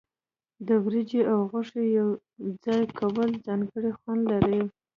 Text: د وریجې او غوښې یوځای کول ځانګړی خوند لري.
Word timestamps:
د 0.67 0.69
وریجې 0.83 1.21
او 1.31 1.37
غوښې 1.49 1.83
یوځای 1.97 2.83
کول 2.99 3.29
ځانګړی 3.45 3.91
خوند 3.99 4.21
لري. 4.31 4.63